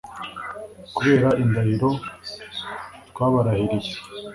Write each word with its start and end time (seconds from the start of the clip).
kubera 0.95 1.29
indahiro 1.43 1.89
twabarahiriye 3.09 3.93